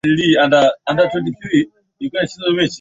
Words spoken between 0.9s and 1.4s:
kuwa kwenye